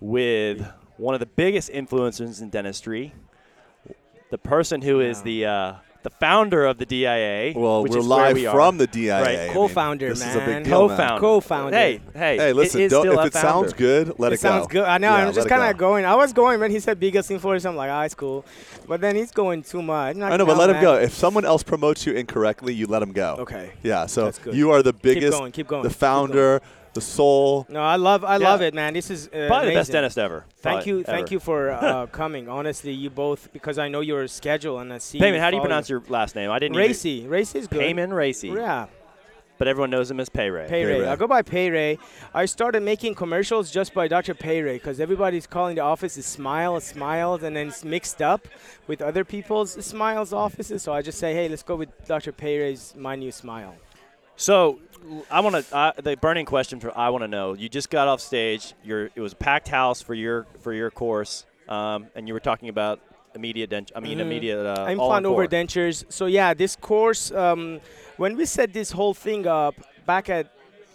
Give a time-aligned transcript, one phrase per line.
[0.00, 3.12] with one of the biggest influencers in dentistry,
[4.30, 7.52] the person who is the uh, the founder of the DIA.
[7.54, 8.54] Well, which we're is where live we are.
[8.54, 9.20] from the DIA.
[9.20, 9.38] Right.
[9.38, 10.28] I mean, Co-founder, this man.
[10.30, 10.88] is a big deal.
[10.88, 11.20] Co-founder.
[11.20, 11.76] Co-founder.
[11.76, 12.36] Hey, hey.
[12.36, 14.84] Hey, listen, is don't, still if a it sounds good, let it, it sounds good.
[14.84, 15.08] I know.
[15.08, 15.70] Yeah, I'm just it kind go.
[15.70, 16.04] of going.
[16.04, 17.66] I was going when he said biggest influencer.
[17.66, 18.44] I'm like, ah, it's cool.
[18.88, 20.16] But then he's going too much.
[20.16, 20.94] I know, but let him go.
[20.94, 23.36] If someone else promotes you incorrectly, you let him go.
[23.40, 23.72] Okay.
[23.82, 24.54] Yeah, so That's good.
[24.54, 26.62] you are the biggest, going, keep going, the keep founder,
[26.92, 27.66] the soul.
[27.68, 28.24] No, I love.
[28.24, 28.48] I Yeah.
[28.50, 28.94] love it, man.
[28.94, 30.44] This is uh, Probably the best dentist ever.
[30.58, 32.48] Thank Probably you, thank you for uh, coming.
[32.48, 35.18] Honestly, you both because I know your schedule and I see.
[35.20, 36.50] Payman, how do you pronounce your last name?
[36.50, 36.74] I didn't.
[36.76, 37.26] even- Racy?
[37.26, 37.80] Racy is good.
[37.80, 38.48] Payman Racy.
[38.48, 38.86] Yeah,
[39.58, 40.64] But everyone knows him as Pay Ray.
[40.64, 41.00] Pay Pay Ray.
[41.02, 41.06] Ray.
[41.06, 41.98] I go by Pay Ray.
[42.34, 44.34] I started making commercials just by Dr.
[44.34, 48.48] Pay Ray because everybody's calling the office is Smile, Smiles, and then it's mixed up
[48.88, 50.82] with other people's Smiles offices.
[50.82, 52.32] So I just say, hey, let's go with Dr.
[52.32, 53.74] Pay Ray's My New Smile.
[54.36, 54.78] So,
[55.30, 57.54] I want to uh, the burning question for I want to know.
[57.54, 58.74] You just got off stage.
[58.84, 62.40] You're it was a packed house for your for your course, um, and you were
[62.40, 63.00] talking about
[63.34, 63.92] immediate dent.
[63.94, 64.22] I mean, Mhm.
[64.22, 66.04] immediate uh, implant over dentures.
[66.10, 67.80] So yeah, this course, um,
[68.16, 69.74] when we set this whole thing up
[70.06, 70.48] back at,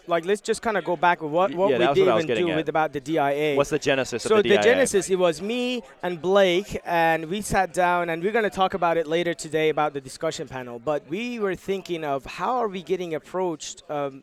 [0.08, 2.28] like, let's just kind of go back with what, what yeah, we did what and
[2.28, 2.56] do at.
[2.56, 3.56] with about the DIA.
[3.56, 7.40] What's the genesis so of the, the genesis, it was me and Blake, and we
[7.40, 10.78] sat down, and we're going to talk about it later today about the discussion panel.
[10.78, 13.82] But we were thinking of how are we getting approached.
[13.88, 14.22] Um,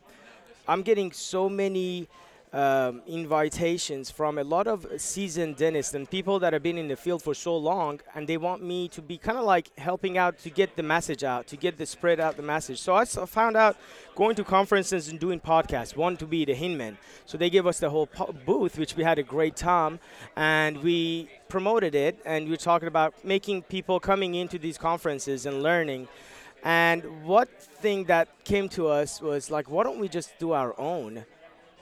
[0.66, 2.08] I'm getting so many
[2.54, 6.94] um, invitations from a lot of seasoned dentists and people that have been in the
[6.94, 10.38] field for so long, and they want me to be kind of like helping out
[10.38, 12.80] to get the message out, to get the spread out the message.
[12.80, 13.76] So I found out
[14.14, 15.96] going to conferences and doing podcasts.
[15.96, 16.96] One to be the Hinman,
[17.26, 19.98] so they gave us the whole po- booth, which we had a great time,
[20.36, 25.44] and we promoted it, and we were talking about making people coming into these conferences
[25.44, 26.06] and learning.
[26.62, 30.78] And what thing that came to us was like, why don't we just do our
[30.78, 31.24] own?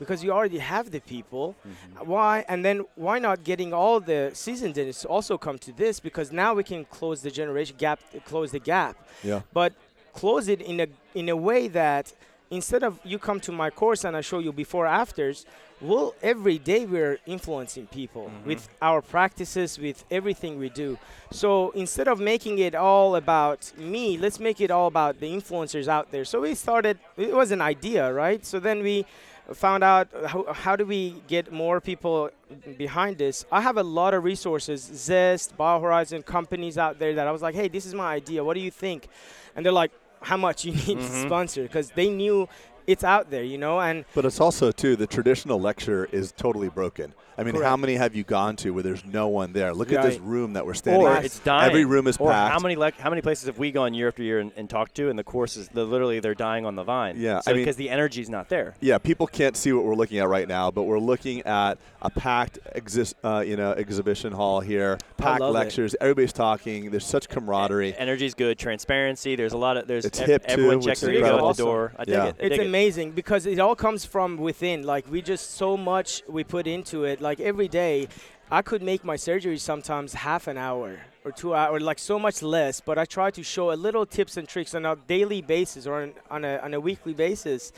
[0.02, 1.54] Because you already have the people.
[1.66, 2.10] Mm-hmm.
[2.10, 2.44] Why?
[2.48, 6.00] And then why not getting all the seasoned dentists to also come to this?
[6.00, 8.96] Because now we can close the generation gap, close the gap.
[9.22, 9.40] Yeah.
[9.52, 9.72] But
[10.12, 12.12] close it in a in a way that
[12.50, 15.46] instead of you come to my course and I show you before afters,
[15.80, 18.48] we'll every day we're influencing people mm-hmm.
[18.48, 20.98] with our practices, with everything we do.
[21.30, 25.88] So instead of making it all about me, let's make it all about the influencers
[25.88, 26.24] out there.
[26.24, 26.98] So we started.
[27.16, 28.44] It was an idea, right?
[28.44, 29.06] So then we
[29.54, 32.30] found out how, how do we get more people
[32.76, 33.44] behind this.
[33.50, 37.54] I have a lot of resources zest biohorizon companies out there that i was like
[37.54, 38.44] hey this is my idea.
[38.44, 39.08] What do you think?
[39.54, 41.26] And they're like how much you need to mm-hmm.
[41.26, 41.62] sponsor?
[41.62, 42.48] Because they knew
[42.86, 46.68] it's out there you know and But it's also too the traditional lecture is totally
[46.68, 47.14] broken.
[47.38, 49.72] I mean, how many have you gone to where there's no one there?
[49.72, 51.24] Look at this room that we're standing or in.
[51.24, 51.66] it's dying.
[51.70, 52.52] Every room is or packed.
[52.52, 54.94] How many lec- how many places have we gone year after year and, and talked
[54.96, 57.14] to, and the courses they're literally they're dying on the vine.
[57.18, 58.74] Yeah, so I mean- because the energy's not there.
[58.80, 62.10] Yeah, people can't see what we're looking at right now, but we're looking at a
[62.10, 65.58] packed exist, uh, you know, exhibition hall here, packed love it.
[65.58, 65.96] lectures.
[66.02, 66.90] Everybody's talking.
[66.90, 67.94] There's such camaraderie.
[67.96, 68.58] Energy's good.
[68.58, 69.36] Transparency.
[69.36, 71.48] There's a lot of there's It's ev- hip, too, everyone which checks is their ego
[71.48, 71.92] at the door.
[71.98, 72.26] I dig Yeah.
[72.26, 72.36] it.
[72.40, 72.70] I it's dig it.
[72.72, 74.82] Amazing because it all comes from within.
[74.82, 77.20] Like we just so much we put into it.
[77.20, 78.08] Like every day
[78.50, 80.90] i could make my surgery sometimes half an hour
[81.24, 84.04] or two hours or like so much less but i try to show a little
[84.04, 87.72] tips and tricks on a daily basis or on, on, a, on a weekly basis.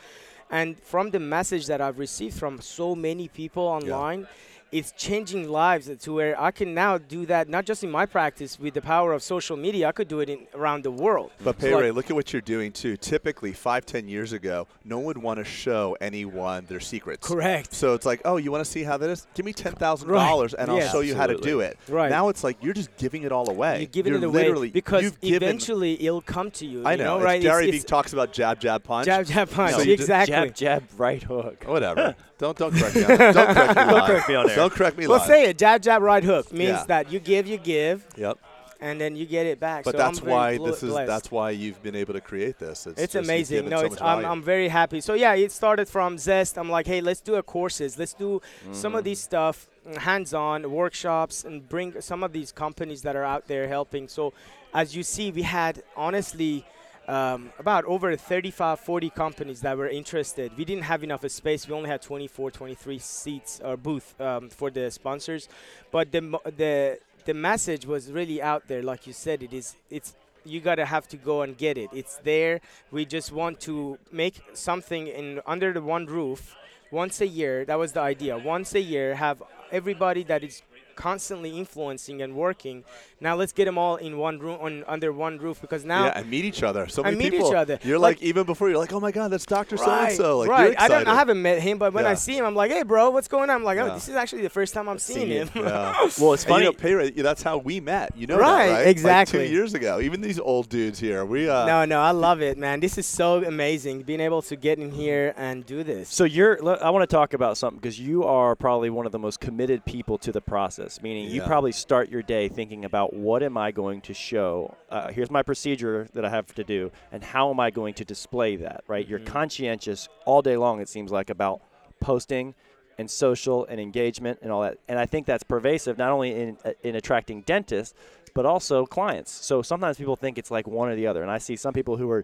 [0.49, 4.27] And from the message that i've received from so many people online
[4.75, 8.59] it's changing lives to where I can now do that not just in my practice
[8.59, 9.87] with the power of social media.
[9.87, 11.31] I could do it in, around the world.
[11.41, 12.97] But So, Pay like- Ray, look at what you're doing too.
[12.97, 17.25] Typically, five, ten years ago, no one would want to show anyone their secrets.
[17.25, 17.73] Correct.
[17.73, 19.25] So it's like, oh, you want to see how that is?
[19.33, 21.77] Give me ten thousand dollars, and I'll show you how to do it.
[21.87, 22.09] Right.
[22.09, 23.79] Now it's like you're just giving it all away.
[23.79, 26.83] You're giving You're it away literally because you've given- eventually it'll come to you.
[26.85, 27.17] I you know.
[27.17, 27.37] know, right?
[27.37, 29.05] It's Gary it's, Vee talks about jab, jab, punch.
[29.05, 29.71] jab, jab, punch.
[29.71, 30.35] No, So you exactly.
[30.35, 31.63] Jab, jab, right hook.
[31.65, 32.15] Whatever.
[32.37, 33.03] don't don't correct me.
[33.03, 34.05] On, don't correct me live.
[34.07, 34.55] correct me on air.
[34.55, 35.27] Don't correct me Well, live.
[35.27, 35.57] say it.
[35.57, 36.83] Jab, jab, right hook means Yeah.
[36.87, 38.37] that you give, you give, Yep.
[38.81, 39.85] and then you get it back.
[39.85, 41.07] But so that's why bl- this is blessed.
[41.07, 42.87] that's why you've been able to create this.
[42.87, 43.69] It's, It's amazing.
[43.69, 44.25] No, so it's I'm.
[44.25, 44.99] I'm very happy.
[45.01, 46.57] So yeah, it started from Zest.
[46.57, 47.97] I'm like, hey, let's do a courses.
[47.97, 48.41] Let's do
[48.73, 48.97] some Mm.
[48.97, 53.47] of these stuff, mm, hands-on workshops, and bring some of these companies that are out
[53.47, 54.07] there helping.
[54.09, 54.33] So,
[54.73, 56.65] as you see, we had honestly
[57.07, 60.51] um, about over 35, 40 companies that were interested.
[60.57, 61.67] We didn't have enough space.
[61.67, 65.47] We only had 24, 23 seats or booth um, for the sponsors,
[65.91, 66.21] but the
[66.57, 68.83] the the message was really out there.
[68.83, 70.15] Like you said, it is it's
[70.45, 71.89] you gotta have to go and get it.
[71.93, 72.61] It's there.
[72.91, 76.55] We just want to make something in under the one roof
[76.91, 77.65] once a year.
[77.65, 78.37] That was the idea.
[78.37, 79.41] Once a year, have
[79.71, 80.61] everybody that is
[80.95, 82.83] constantly influencing and working.
[83.19, 86.19] Now let's get them all in one room, on, under one roof, because now yeah,
[86.19, 86.87] and meet each other.
[86.87, 87.55] So And many meet each people.
[87.57, 87.79] other.
[87.83, 90.39] You're Like- like, even before you're like, oh my god, that's Doctor So and So.
[90.39, 90.71] Like right.
[90.71, 91.07] you're I don't.
[91.07, 93.49] I haven't met him, but when I see him, I'm like, hey, bro, what's going
[93.49, 93.55] on?
[93.57, 93.93] I'm like, oh, Yeah.
[93.95, 95.49] this is actually the first time I'm seeing him.
[95.55, 95.93] Yeah.
[96.19, 96.65] Well, it's And funny.
[96.65, 98.15] you know, Pay Ray, that's how we met.
[98.15, 98.87] You know Right, that, right?
[98.87, 99.39] exactly.
[99.39, 99.99] Like two years ago.
[99.99, 102.79] Even these old dudes here, we uh, no, no, I love it, man.
[102.79, 106.09] This is so amazing being able to get in here and do this.
[106.09, 106.55] So you're.
[106.83, 109.83] I want to talk about something because you are probably one of the most committed
[109.85, 110.84] people to the process.
[111.01, 114.75] Meaning, you probably start your day thinking about what am I going to show.
[114.89, 118.05] Uh, here's my procedure that I have to do, and how am I going to
[118.05, 118.83] display that?
[118.87, 119.07] Right.
[119.07, 119.33] You're Mm-hmm.
[119.33, 120.79] conscientious all day long.
[120.79, 121.61] It seems like about
[121.99, 122.53] posting
[122.97, 124.77] and social and engagement and all that.
[124.87, 127.93] And I think that's pervasive not only in uh, in attracting dentists,
[128.33, 129.31] but also clients.
[129.31, 131.97] So sometimes people think it's like one or the other, and I see some people
[131.97, 132.23] who are.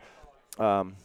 [0.59, 0.95] Um,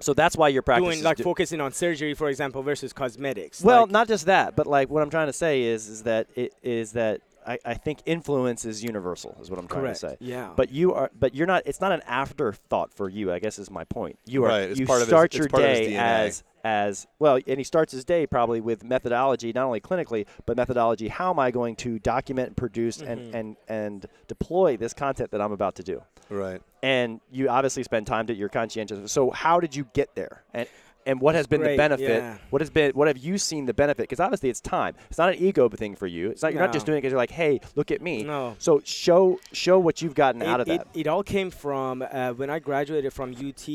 [0.00, 3.62] so that's why your practice Doing like do- focusing on surgery, for example, versus cosmetics.
[3.62, 6.28] well, Like- not just that, but like what I'm trying to say is is that
[6.34, 10.00] it is that I, I think influence is universal is what I'm correct.
[10.00, 10.24] trying to say.
[10.24, 10.50] Yeah.
[10.54, 13.70] But you are but you're not it's not an afterthought for you, I guess is
[13.70, 14.18] my point.
[14.26, 15.96] You are Right, it's you part of his- start it's your part day DNA.
[15.98, 20.56] as as well and he starts his day probably with methodology not only clinically but
[20.56, 23.10] methodology how am I going to document and produce Mm-hmm.
[23.10, 26.00] and, and and deploy this content that I'm about to do
[26.32, 26.62] right.
[26.82, 29.10] and you obviously spend time that you're conscientious.
[29.12, 30.42] So how did you get there?
[30.54, 30.68] And
[31.06, 32.22] and what has been the benefit?
[32.22, 32.38] yeah.
[32.50, 34.02] What has been what have you seen the benefit?
[34.02, 34.94] Because obviously it's time.
[35.08, 36.30] It's not an ego thing for you.
[36.30, 38.22] It's not you're not just doing it because you're like, hey, look at me.
[38.22, 38.56] No.
[38.58, 40.86] So show show what you've gotten out of it, that.
[40.94, 43.68] It, it all came from uh, when I graduated from UT,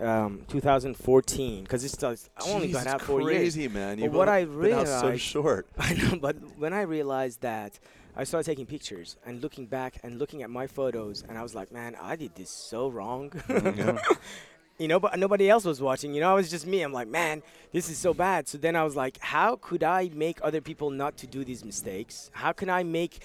[0.00, 1.62] um, 2014.
[1.62, 3.54] Because it's just, I only Jesus, got out four years.
[3.54, 3.98] crazy, man.
[3.98, 5.66] You've what I been out so short.
[5.78, 7.78] I know, but when I realized that,
[8.14, 11.54] I started taking pictures and looking back and looking at my photos, and I was
[11.54, 13.30] like, man, I did this so wrong.
[13.30, 13.98] Mm,
[14.78, 16.12] you know, but nobody else was watching.
[16.12, 16.82] You know, it was just me.
[16.82, 17.42] I'm like, man,
[17.72, 18.48] this is so bad.
[18.48, 21.64] So then I was like, how could I make other people not to do these
[21.64, 22.30] mistakes?
[22.34, 23.20] How can I make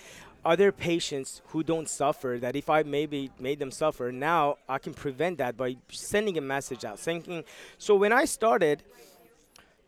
[0.45, 4.94] other patients who don't suffer that if I maybe made them suffer, now I can
[4.94, 6.98] prevent that by sending a message out.
[7.00, 7.44] Thinking,
[7.78, 8.84] so when I started.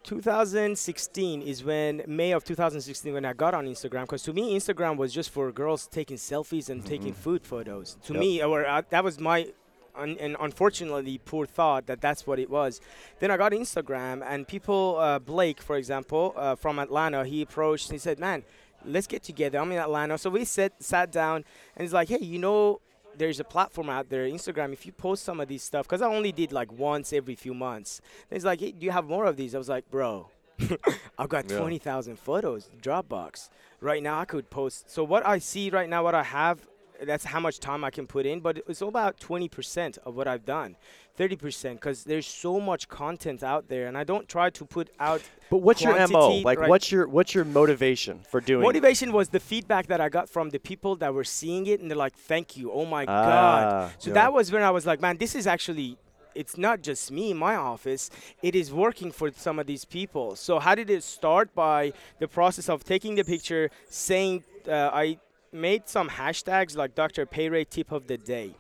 [0.10, 4.98] 2016 is when May of 2016 when I got on Instagram because to me Instagram
[4.98, 7.96] was just for girls taking selfies and taking food photos.
[8.06, 8.20] To Yep.
[8.20, 9.52] me, or uh, that was my
[9.96, 12.82] un- and unfortunately poor thought that that's what it was.
[13.20, 17.92] Then I got Instagram and people, uh, Blake for example uh, from Atlanta, he approached.
[17.92, 18.42] He said, "Man,
[18.84, 19.60] let's get together.
[19.60, 21.46] I'm in Atlanta." So we sat sat down
[21.76, 22.82] and he's like, "Hey, you know."
[23.20, 24.72] There's a platform out there, Instagram.
[24.72, 27.54] If you post some of these stuff, because I only did like once every few
[27.54, 28.02] months.
[28.32, 30.30] He's like, hey, "Do you have more of these?" I was like, "Bro,
[31.20, 31.58] I've got Yeah.
[31.60, 33.50] 20,000 photos, Dropbox.
[33.82, 34.90] Right now, I could post.
[34.90, 36.66] So, what I see right now, what I have,
[37.04, 40.28] that's how much time I can put in, but it's all about 20% of what
[40.28, 40.76] I've done.
[41.18, 45.22] 30% because there's so much content out there, and I don't try to put out.
[45.50, 46.30] but what's your mo?
[46.38, 46.70] Like right.
[46.70, 48.64] what's your what's your motivation for doing?
[48.64, 51.92] Motivation was the feedback that I got from the people that were seeing it, and
[51.92, 54.14] they're like, "Thank you, oh my Ah, god." So yeah.
[54.14, 55.98] that was when I was like, "Man, this is actually."
[56.36, 58.10] It's not just me in my office.
[58.44, 60.36] It is working for some of these people.
[60.38, 61.54] So how did it start?
[61.54, 65.18] By the process of taking the picture, saying uh, I
[65.52, 67.26] made some hashtags like Dr.
[67.26, 68.56] Pay Ray Tip of the Day.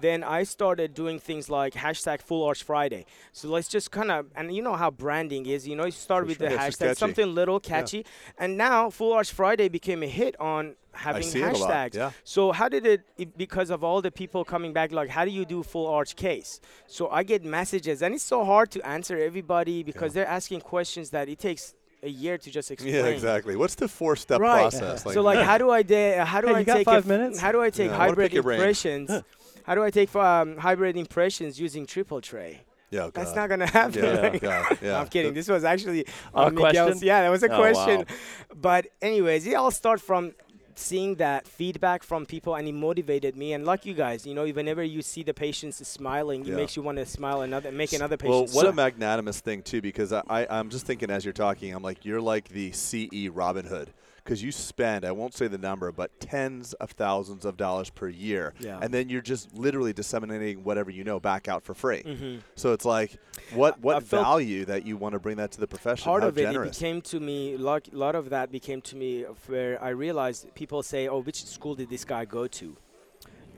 [0.00, 3.04] Then I started doing things like hashtag Full Arch Friday.
[3.32, 5.68] So let's just kind of, and you know how branding is.
[5.68, 6.48] You know, you start For with sure.
[6.48, 8.06] the Yeah, hashtag, something little catchy,
[8.38, 11.94] and now Full Arch Friday became a hit on having see it a lot, hashtags.
[11.94, 12.10] yeah.
[12.24, 13.36] So how did it, it?
[13.36, 16.60] Because of all the people coming back, like how do you do Full Arch case?
[16.86, 21.10] So I get messages, and it's so hard to answer everybody because they're asking questions
[21.10, 22.94] that it takes a year to just explain.
[22.94, 23.56] Yeah, exactly.
[23.56, 24.62] What's the four-step Right.
[24.70, 25.02] process?
[25.04, 27.08] so like, how do I de- how do Hey, I you got take five a-
[27.08, 27.38] minutes?
[27.40, 28.58] How do I take Yeah, hybrid pick your brain.
[28.60, 29.10] impressions?
[29.64, 32.60] how do I take um, hybrid impressions using triple tray?
[32.90, 34.02] yeah, That's not gonna happen.
[34.04, 35.00] Yeah, yeah, yeah.
[35.00, 35.32] I'm kidding.
[35.34, 36.04] This was actually
[36.34, 37.06] A Miguel's- question?
[37.06, 37.98] Yeah, that was a Oh, question.
[38.00, 38.04] wow.
[38.60, 40.32] But anyways, it all start from
[40.78, 43.52] seeing that feedback from people, and it motivated me.
[43.52, 46.54] And like you guys, you know, whenever you see the patients smiling, Yeah.
[46.54, 49.62] it makes you want to smile another, make another patient Well, what a magnanimous thing
[49.62, 52.72] too, because I, I I'm just thinking as you're talking, I'm like you're like the
[52.72, 53.90] CE Robin Hood,
[54.24, 58.08] because you spend I won't say the number, but tens of thousands of dollars per
[58.08, 58.78] year, Yeah.
[58.80, 62.02] and then you're just literally disseminating whatever you know back out for free.
[62.02, 62.40] Mhm.
[62.54, 63.18] So it's like
[63.54, 66.04] what what value that you want to bring that to the profession?
[66.04, 66.78] part How of it, it generous.
[66.78, 71.08] became to me, a lot of that became to me where I realized people say,
[71.08, 72.76] oh, which school did this guy go to?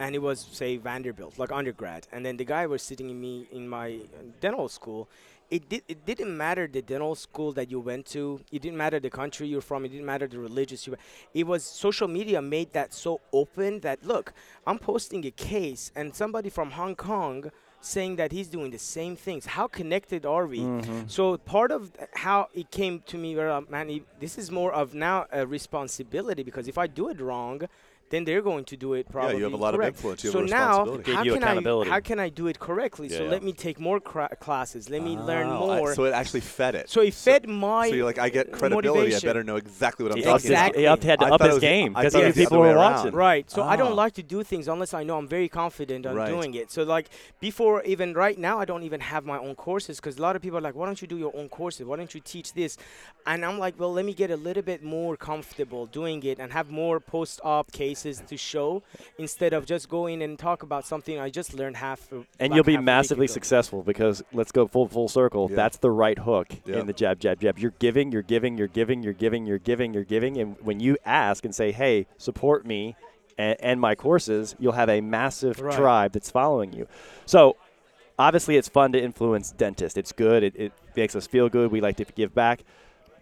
[0.00, 3.46] and it was say Vanderbilt, like undergrad, and then the guy was sitting in me
[3.52, 4.00] in my
[4.40, 5.08] dental school.
[5.50, 5.82] It did.
[5.88, 8.40] It didn't matter the dental school that you went to.
[8.50, 9.84] It didn't matter the country you're from.
[9.84, 10.92] It didn't matter the religious you.
[10.92, 10.98] Were.
[11.32, 14.32] It was social media made that so open that look,
[14.66, 17.50] I'm posting a case, and somebody from Hong Kong
[17.84, 19.46] saying that he's doing the same things.
[19.46, 20.60] How connected are we?
[20.60, 21.02] Mm-hmm.
[21.06, 24.94] So part of how it came to me, where uh, man, this is more of
[24.94, 27.68] now a responsibility because if I do it wrong,
[28.14, 29.32] then they're going to do it probably.
[29.32, 30.22] Yeah, you have a lot of influence.
[30.24, 31.04] You so have a now, responsibility.
[31.04, 31.90] Give how you can accountability.
[31.90, 33.08] I how can I do it correctly?
[33.08, 33.30] so Yeah.
[33.30, 34.88] let me take more cra- classes.
[34.88, 35.94] Let me learn Oh, I- more.
[35.94, 36.88] so it actually fed it.
[36.88, 37.88] So it fed my.
[37.88, 38.88] So you're like, I get credibility.
[38.88, 39.28] motivation.
[39.28, 40.82] I better know exactly what I'm He talking upped his- Exactly.
[40.82, 43.12] He had to I up his was game because other people other were watching.
[43.14, 43.50] Right.
[43.50, 43.76] So I Ah.
[43.82, 46.28] don't like to do things unless I know I'm very confident on Right.
[46.34, 46.70] doing it.
[46.70, 47.06] So like
[47.40, 50.42] before even right now I don't even have my own courses because a lot of
[50.42, 51.82] people are like, why don't you do your own courses?
[51.88, 52.72] Why don't you teach this?
[53.26, 56.48] And I'm like, well, let me get a little bit more comfortable doing it and
[56.58, 58.82] have more post-op cases to show
[59.18, 62.12] instead of just going and talk about something I just learned half.
[62.38, 65.48] And you'll be half a week massively successful because let's go full full circle.
[65.50, 65.56] Yeah.
[65.56, 66.80] That's the right hook Yeah.
[66.80, 67.58] in the jab jab jab.
[67.58, 70.96] You're giving, you're giving, you're giving, you're giving, you're giving, you're giving, and when you
[71.04, 72.96] ask and say, "Hey, support me
[73.38, 75.76] and, and my courses," you'll have a massive Right.
[75.76, 76.86] tribe that's following you.
[77.26, 77.56] So.
[78.16, 79.98] Obviously, it's fun to influence dentists.
[79.98, 80.44] It's good.
[80.44, 81.72] It, it makes us feel good.
[81.72, 82.60] We like to give back.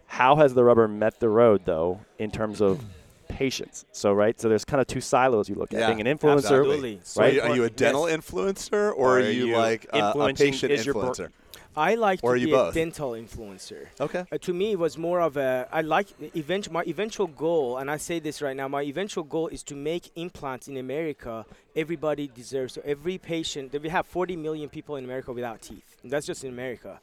[0.05, 2.85] How has the rubber met the road, though, in terms of
[3.33, 3.85] patients?
[3.93, 4.39] So, right.
[4.41, 5.81] So, there's kind of two silos you look at.
[5.81, 7.01] Yeah, Being an influencer, absolutely.
[7.17, 7.31] Right.
[7.31, 7.77] are, you, are you a Yes.
[7.77, 11.01] dental influencer or, Or are are you, you like uh, a patient is your br-
[11.01, 11.29] influencer?
[11.75, 12.73] I like Or to be both?
[12.73, 13.87] a dental influencer.
[13.99, 14.25] Okay.
[14.31, 15.67] Uh, to me, it was more of a.
[15.73, 18.69] I like event, my eventual goal, and I say this right now.
[18.69, 21.47] My eventual goal is to make implants in America.
[21.75, 22.75] Everybody deserves.
[22.75, 23.73] So every patient.
[23.83, 25.97] We have 40 million people in America without teeth.
[26.03, 27.01] And that's just in America.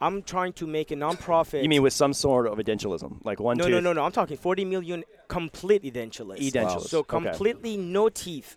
[0.00, 1.62] I'm trying to make a nonprofit.
[1.62, 3.72] You mean with some sort of edentulism, like one no, tooth?
[3.74, 4.04] no, no, no.
[4.04, 5.04] I'm talking 40 million
[5.38, 6.38] complete edentulous.
[6.48, 6.88] Edentulous.
[6.94, 7.08] So Okay.
[7.18, 8.50] completely no teeth.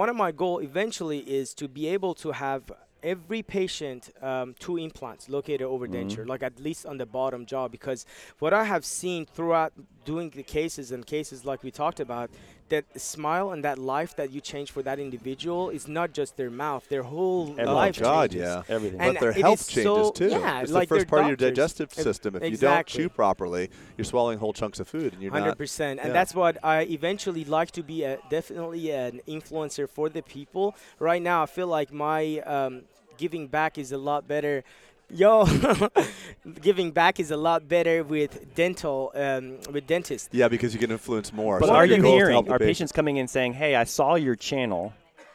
[0.00, 2.62] One of my goal eventually is to be able to have
[3.02, 5.96] every patient um, two implants located over Mm-hmm.
[5.96, 7.68] denture, like at least on the bottom jaw.
[7.68, 8.00] Because
[8.42, 9.72] what I have seen throughout
[10.04, 12.28] doing the cases and cases like we talked about,
[12.68, 16.50] that smile and that life that you change for that individual is not just their
[16.50, 18.46] mouth, their whole Oh, life God, changes.
[18.46, 18.62] yeah.
[18.68, 19.00] Everything.
[19.00, 20.28] And but their health changes so- too.
[20.28, 22.36] yeah, it's like the first part of your digestive system.
[22.36, 25.58] If you don't chew properly, you're swallowing whole chunks of food, and you're Hundred not.
[25.58, 26.12] percent, and yeah.
[26.12, 28.04] that's what I eventually like to be.
[28.04, 30.74] A, definitely an influencer for the people.
[30.98, 32.82] Right now, I feel like my um,
[33.16, 34.62] giving back is a lot better.
[35.10, 35.46] Yo,
[36.60, 40.28] giving back is a lot better with dental, um, with dentists.
[40.32, 41.60] Yeah, because you can influence more.
[41.60, 42.68] But So are you goal is to hearing help are patient.
[42.68, 44.92] patients coming in saying, "Hey, I saw your channel.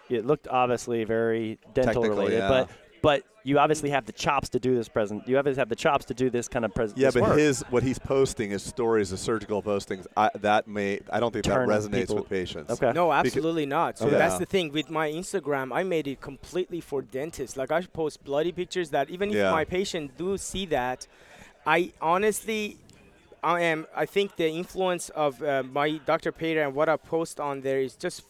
[0.10, 2.48] It looked obviously very dental Technical, related, yeah.
[2.50, 2.70] but
[3.03, 5.27] but you obviously have the chops to do this present.
[5.27, 6.98] You obviously have the chops to do this kind of present.
[6.98, 10.07] Yeah, but his what he's posting is stories of surgical postings.
[10.15, 12.72] I, that may I don't think Turn that resonates people- with patients.
[12.72, 12.93] okay.
[12.93, 14.00] No, Becau- absolutely not.
[14.00, 14.17] So Okay.
[14.17, 15.72] that's the thing with my Instagram.
[15.75, 17.57] I made it completely for dentists.
[17.57, 19.51] Like I post bloody pictures that even if Yeah.
[19.51, 21.05] my patient do see that,
[21.67, 22.77] I honestly,
[23.43, 23.85] I am.
[23.95, 26.31] I think the influence of uh, my Dr.
[26.31, 28.23] Peter and what I post on there is just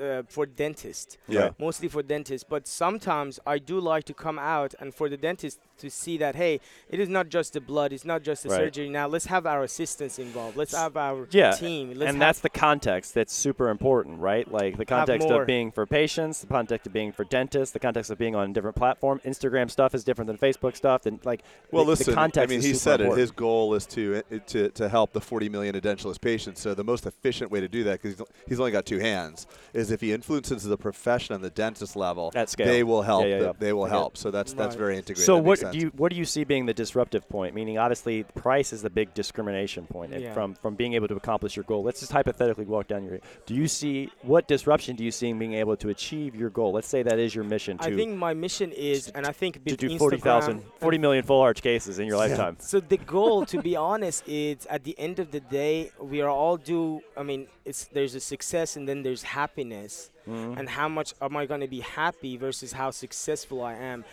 [0.00, 1.18] uh, for dentists.
[1.28, 1.50] Yeah.
[1.58, 5.58] Mostly for dentists, but sometimes I do like to come out and for the dentist
[5.82, 8.58] to see that hey, it is not just the blood, it's not just the Right.
[8.58, 8.88] surgery.
[8.88, 10.56] Now let's have our assistants involved.
[10.56, 11.92] Let's have our Yeah, team.
[11.94, 14.50] Let's and that's the context that's super important, right?
[14.50, 18.10] Like the context of being for patients, the context of being for dentists, the context
[18.10, 19.20] of being on a different platform.
[19.24, 22.06] Instagram stuff is different than Facebook stuff, and like Well, the, listen.
[22.06, 23.18] the context I mean, is he super said it.
[23.18, 26.60] His goal is to uh, to to help the 40 million edentulous patients.
[26.60, 29.90] So the most efficient way to do that, because he's only got two hands, is
[29.90, 32.30] if he influences the profession on the dentist level.
[32.34, 32.66] At scale.
[32.66, 33.24] They will help.
[33.24, 33.52] Yeah, yeah, the- yeah.
[33.58, 33.98] They will I get it.
[33.98, 34.16] help.
[34.16, 34.78] So that's that's Right.
[34.78, 35.24] very integrated.
[35.24, 37.54] So That what makes do you what do you see being the disruptive point?
[37.54, 40.32] Meaning, obviously, price is the big discrimination point Yeah.
[40.32, 41.82] from from being able to accomplish your goal.
[41.82, 43.18] Let's just hypothetically walk down your.
[43.46, 46.72] Do you see what disruption do you see in being able to achieve your goal?
[46.72, 49.64] Let's say that is your mission to I think my mission is, and I think
[49.64, 52.56] to do 40,000, Instagram- 40 million full arch cases in your lifetime.
[52.60, 56.30] So the goal, to be honest, is at the end of the day, we are
[56.30, 57.00] all due.
[57.16, 60.56] I mean, it's there's a success and then there's happiness, Mm-hmm.
[60.56, 64.04] and how much am I going to be happy versus how successful I am.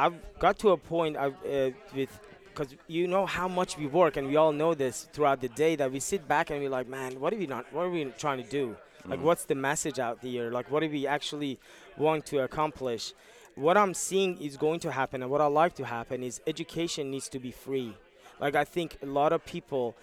[0.00, 4.16] I've got to a point I've, uh, with because you know how much we work,
[4.16, 6.88] and we all know this throughout the day that we sit back and we're like,
[6.88, 7.70] man, what are we not?
[7.72, 8.76] What are we trying to do?
[9.06, 10.50] Like, what's the message out there?
[10.50, 11.58] Like, what are we actually
[11.98, 13.12] want to accomplish?
[13.54, 17.10] What I'm seeing is going to happen, and what I like to happen is education
[17.10, 17.94] needs to be free.
[18.40, 19.94] Like, I think a lot of people,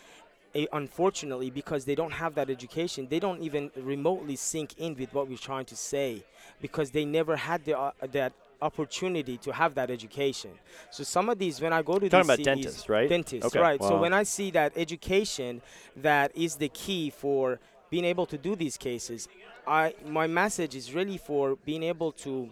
[0.53, 5.13] eh, unfortunately, because they don't have that education, they don't even remotely sink in with
[5.13, 6.23] what we're trying to say
[6.61, 10.51] because they never had the, uh, that opportunity to have that education.
[10.91, 13.09] So some of these, when I go to Talking about CEs dentists, right?
[13.09, 13.59] Dentists, Okay.
[13.59, 13.83] right?
[13.83, 15.61] So when I see that education
[15.97, 17.59] that is the key for
[17.89, 19.27] being able to do these cases,
[19.65, 22.49] I my message is really for being able to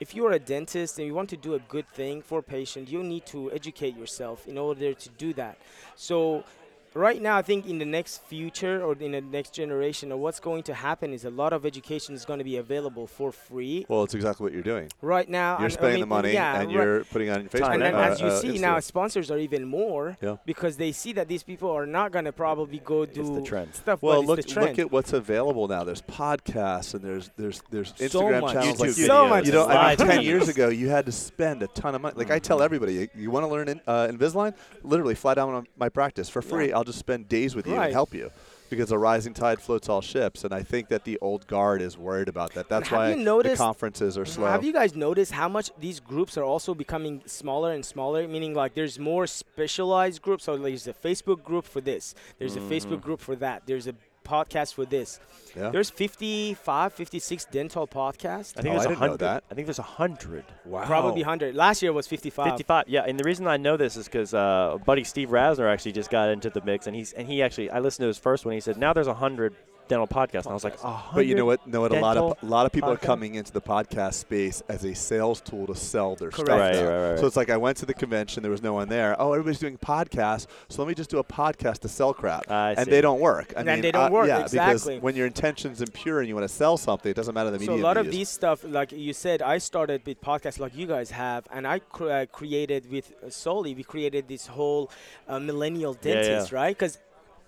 [0.00, 2.88] if you're a dentist and you want to do a good thing for a patient,
[2.88, 5.58] you need to educate yourself in order to do that.
[5.94, 6.42] So
[6.94, 10.62] right now, I think in the next future or in the next generation, what's going
[10.64, 13.86] to happen is a lot of education is going to be available for free.
[13.88, 14.90] Well, it's exactly what you're doing.
[15.00, 17.60] Right now, You're and, I spending mean, the money yeah, and you're putting on Facebook.
[17.60, 18.82] Time And then, uh, as you uh, see now, Instagram.
[18.82, 20.36] sponsors are even more Yeah.
[20.44, 23.74] because they see that these people are not going to probably go do the trend.
[23.74, 24.02] stuff.
[24.02, 24.68] Well, but look it's the trend.
[24.70, 25.84] look at what's available now.
[25.84, 28.52] There's podcasts and there's there's there's So Instagram much.
[28.54, 31.06] channels like YouTube So videos, much You know, I mean, ten years ago, you had
[31.06, 32.14] to spend a ton of money.
[32.16, 34.54] Like I tell everybody, you, you want to learn in, uh, Invisalign?
[34.82, 36.68] Literally, fly down on my practice for free.
[36.70, 36.79] Yeah.
[36.80, 37.86] I'll just spend days with you Right.
[37.86, 38.30] and help you,
[38.70, 40.44] because a rising tide floats all ships.
[40.44, 42.70] And I think that the old guard is worried about that.
[42.70, 44.46] That's why you the noticed- conferences are slow.
[44.46, 48.26] Have you guys noticed how much these groups are also becoming smaller and smaller?
[48.26, 50.44] Meaning, like, there's more specialized groups.
[50.44, 52.14] So there's a Facebook group for this.
[52.38, 52.70] There's a mm.
[52.70, 53.64] Facebook group for that.
[53.66, 53.94] There's a
[54.30, 55.18] podcast for this.
[55.56, 55.70] Yeah.
[55.70, 58.54] There's 55, 56 dental podcasts.
[58.56, 59.18] I think Oh, there's I a didn't know hundred.
[59.18, 59.44] that.
[59.50, 60.44] I think there's a hundred.
[60.64, 60.84] wow.
[60.86, 61.54] Probably 100.
[61.54, 62.44] Last year was 55.
[62.52, 62.84] 55.
[62.88, 66.10] Yeah, and the reason I know this is because uh, buddy Steve Rasner actually just
[66.10, 68.54] got into the mix, and he's and he actually I listened to his first one.
[68.54, 69.54] He said now there's a hundred
[69.90, 70.44] dental podcast.
[70.46, 70.78] and I was like,
[71.14, 71.66] But you know what?
[71.66, 71.92] Know what?
[71.92, 73.12] A lot of a lot of people are podcast?
[73.12, 76.46] coming into the podcast space as a sales tool to sell their Correct.
[76.48, 76.58] stuff.
[76.60, 76.88] Right, now.
[76.88, 79.10] right, right, So it's like I went to the convention, there was no one there.
[79.20, 82.70] Oh, everybody's doing podcasts, so let me just do a podcast to sell crap, I
[82.78, 82.90] and see.
[82.94, 83.52] they don't work.
[83.56, 84.94] I And mean, they don't uh, work, Yeah, exactly.
[84.94, 87.58] because when your intentions impure and you want to sell something, it doesn't matter the
[87.58, 87.74] media.
[87.76, 88.14] So a lot you of use.
[88.16, 91.80] these stuff, like you said, I started with podcasts like you guys have, and I
[91.80, 93.74] cr- uh, created with uh, Soli.
[93.74, 94.90] We created this whole
[95.28, 96.22] uh, millennial Yeah, yeah.
[96.22, 96.76] dentist, right?
[96.76, 96.98] Because,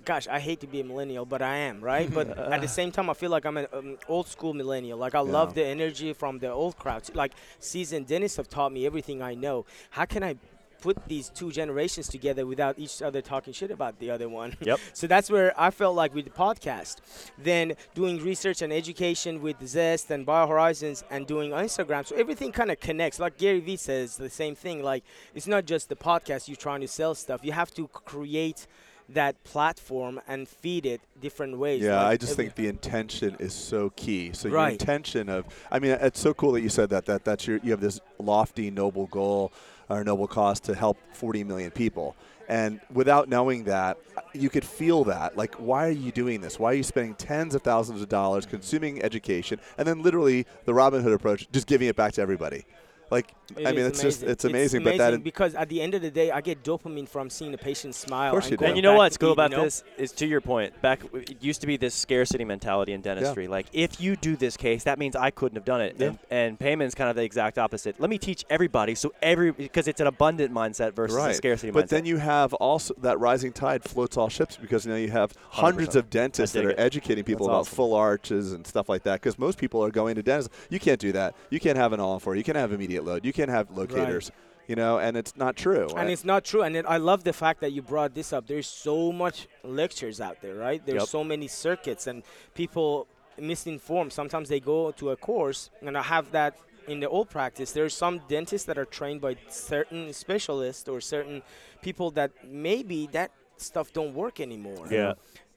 [0.05, 2.13] gosh, I hate to be a millennial, but I am, right?
[2.13, 4.99] but at the same time, I feel like I'm an um, old school millennial.
[4.99, 7.03] Like I love the energy from the old crowd.
[7.15, 9.65] Like seasoned dentists have taught me everything I know.
[9.91, 10.37] How can I?
[10.81, 14.57] Put these two generations together without each other talking shit about the other one.
[14.63, 14.81] Yep.
[14.95, 16.97] So that's where I felt like with the podcast,
[17.39, 22.05] then doing research and education with Zest and BioHorizons and doing Instagram.
[22.05, 23.21] So everything kind of connects.
[23.21, 24.83] Like Gary Vee says, the same thing.
[24.83, 25.05] Like
[25.37, 27.45] it's not just the podcast you're trying to sell stuff.
[27.45, 28.67] You have to create
[29.09, 31.83] that platform and feed it different ways.
[31.83, 34.33] Yeah, Like I just think the intention is so key.
[34.33, 37.07] So your intention of, I mean, it's so cool that you said that.
[37.07, 39.53] That that's your you have this lofty, noble goal
[39.89, 42.17] or noble cause to help 40 million people.
[42.49, 43.99] And without knowing that,
[44.35, 45.37] you could feel that.
[45.37, 46.59] Like, why are you doing this?
[46.59, 50.75] Why are you spending tens of thousands of dollars consuming education, and then literally the
[50.75, 52.65] Robin Hood approach, just giving it back to everybody?
[53.13, 54.31] Like, It I mean, is it's just amazing.
[54.33, 54.85] it's amazing.
[54.85, 57.59] but that because at the end of the day, I get dopamine from seeing the
[57.59, 58.29] patient smile.
[58.31, 58.65] Of course and you do.
[58.65, 59.65] And you know what's cool eat, about you know?
[59.65, 60.81] this is to your point.
[60.81, 63.47] Back, it used to be this scarcity mentality in dentistry.
[63.49, 65.97] Like, if you do this case, that means I couldn't have done it.
[65.99, 66.07] Yeah.
[66.09, 68.01] And, and Payman's kind of the exact opposite.
[68.01, 71.81] Let me teach everybody, so every because it's an abundant mindset versus a scarcity but
[71.81, 71.83] mindset.
[71.83, 75.35] But then you have also that rising tide floats all ships because now you have
[75.51, 75.97] hundreds 100%.
[75.97, 76.79] of dentists that are it.
[76.81, 77.77] educating people That's about awesome.
[77.77, 79.21] full arches and stuff like that.
[79.21, 80.57] Because most people are going to dentists.
[80.71, 81.35] You can't do that.
[81.51, 82.35] You can't have an all for.
[82.35, 83.25] You can't have immediate load.
[83.25, 84.31] You can't have locators.
[84.69, 85.89] You know, and it's not true.
[85.97, 86.63] And it's not true.
[86.63, 88.47] And it, I love the fact that you brought this up.
[88.47, 90.81] There's so much lectures out there, right?
[90.87, 91.09] There's Yep.
[91.09, 92.23] so many circuits, and
[92.55, 94.13] people misinformed.
[94.13, 97.73] Sometimes they go to a course, and I have that in the old practice.
[97.73, 101.43] There's some dentists that are trained by certain specialists or certain
[101.83, 104.87] people that maybe that stuff don't work anymore.
[104.91, 105.15] Yeah.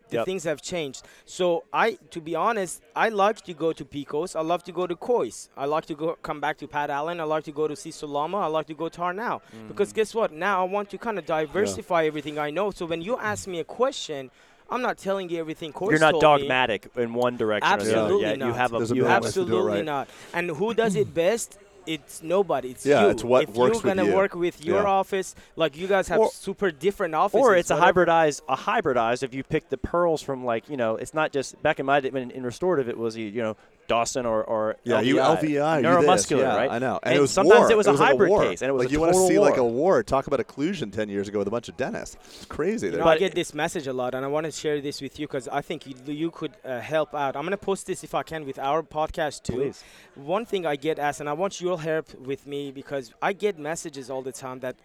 [0.09, 0.25] The Yep.
[0.25, 1.03] things have changed.
[1.25, 4.35] So I, to be honest, I like to go to Pikos.
[4.35, 5.49] I love to go to Kois.
[5.57, 7.19] I like to go come back to Pat Allen.
[7.19, 8.41] I like to go to Sisolama.
[8.43, 9.41] I like to go to Arnau.
[9.41, 9.67] Mm-hmm.
[9.67, 10.31] Because guess what?
[10.31, 12.69] Now I want to kind of diversify everything I know.
[12.71, 14.29] So when you ask me a question,
[14.69, 16.47] I'm not telling you everything Kois You're not told me.
[16.47, 17.71] dogmatic in one direction.
[17.71, 17.99] or the other.
[18.01, 18.55] Absolutely Yeah, you not.
[18.55, 19.85] have a There's a you million have ways to do it Absolutely right.
[19.85, 20.09] not.
[20.33, 21.57] And who does it best?
[21.87, 22.71] It's nobody.
[22.71, 23.09] It's Yeah, you.
[23.09, 24.15] it's what if works you're gonna you.
[24.15, 24.89] work with your Yeah.
[24.89, 27.45] office, like you guys have Or- super different offices.
[27.45, 30.95] or it's a hybridized a hybridized if you pick the pearls from like you know
[30.95, 33.55] it's not just back in my day when in restorative it was you know
[33.87, 36.99] Dawson or or Yeah, you LVI, you neuromuscular this, yeah, right I know.
[37.03, 37.71] and, it was sometimes war.
[37.71, 38.43] it was a like hybrid war.
[38.43, 39.47] case and it was like a you want to see war.
[39.47, 40.01] like a war.
[40.01, 42.17] Talk about occlusion ten years ago with a bunch of dentists.
[42.37, 42.87] It's crazy.
[42.87, 45.01] You They're- know, I get this message a lot, and I want to share this
[45.01, 47.35] with you because I think you, you could uh, help out.
[47.35, 49.53] I'm going to post this if I can with our podcast too.
[49.53, 49.83] Please.
[50.15, 53.57] One thing I get asked, and I want your help with me because I get
[53.57, 54.75] messages all the time that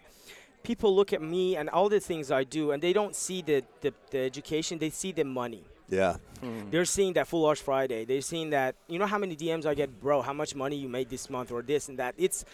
[0.63, 3.63] people look at me and all the things I do, and they don't see the,
[3.81, 5.63] the, the education, they see the money.
[5.89, 6.17] yeah.
[6.43, 6.71] Mm.
[6.71, 8.05] They're seeing that Full Arch Friday.
[8.05, 10.89] They're seeing that, you know how many DMs I get, bro, how much money you
[10.89, 12.15] made this month or this and that.
[12.17, 12.45] It's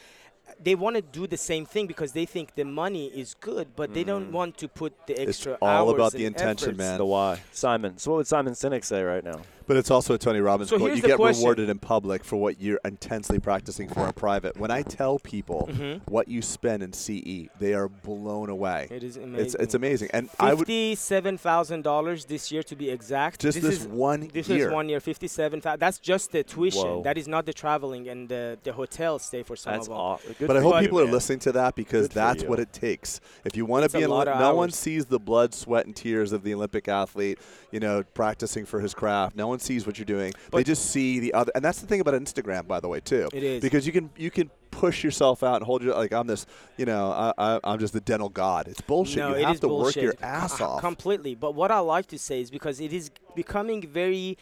[0.63, 3.93] they want to do the same thing because they think the money is good, but
[3.93, 5.53] they don't want to put the extra.
[5.53, 6.77] It's all hours about and the intention, efforts.
[6.77, 6.97] man.
[6.97, 7.41] The why.
[7.51, 7.97] Simon.
[7.97, 9.41] So what would Simon Sinek say right now?
[9.67, 10.95] But it's also a Tony Robbins So quote.
[10.95, 11.43] You get question.
[11.43, 14.55] rewarded in public for what you're intensely practicing for in private.
[14.55, 16.09] When I tell people Mm-hmm.
[16.09, 18.87] what you spend in CE, they are blown away.
[18.89, 19.45] It is amazing.
[19.45, 20.09] It's it's amazing.
[20.13, 23.41] And I would Fifty-seven thousand dollars this year to be exact.
[23.41, 24.67] just this, is, one This year.
[24.69, 25.79] is one year, fifty-seven thousand.
[25.81, 26.81] That's just the tuition.
[26.83, 27.03] Whoa.
[27.03, 29.97] That is not the traveling and the, the hotel stay for some That's of them.
[29.97, 32.59] aw- good But I hope you, people are listening to that because Good that's what
[32.59, 33.19] it takes.
[33.45, 36.43] If you want to be of no one sees the blood, sweat, and tears of
[36.43, 37.39] the Olympic athlete,
[37.71, 39.35] you know, practicing for his craft.
[39.35, 40.33] No one sees what you're doing.
[40.51, 43.29] they just see the other, and that's the thing about Instagram, by the way, too.
[43.33, 43.61] It is.
[43.61, 46.45] because you can you can push yourself out and hold your like I'm this,
[46.77, 48.67] you know, I, I, I'm just the dental god.
[48.67, 49.17] It's bullshit.
[49.17, 50.03] No, you have to bullshit.
[50.03, 50.81] work your ass ah, off.
[50.81, 51.35] Completely.
[51.35, 54.37] But what I like to say is because it is becoming very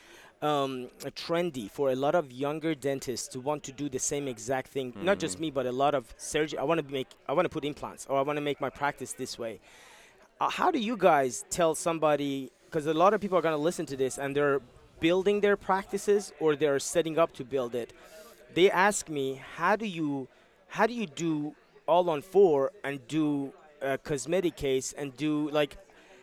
[0.45, 0.89] um,
[1.23, 4.93] trendy for a lot of younger dentists to want to do the same exact thing.
[5.09, 6.59] Not just me, but a lot of surgery.
[6.59, 7.09] I want to make.
[7.29, 9.59] I want to put implants, or I want to make my practice this way.
[10.39, 12.51] Uh, how do you guys tell somebody?
[12.65, 14.61] Because a lot of people are going to listen to this and they're
[14.99, 17.93] building their practices or they're setting up to build it.
[18.53, 20.27] They ask me, how do you,
[20.67, 21.55] how do you do
[21.87, 25.77] all on four and do a cosmetic case and do like,